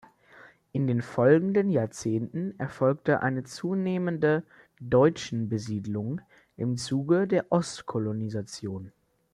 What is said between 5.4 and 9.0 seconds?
Besiedlung im Zuge der Ostkolonisation.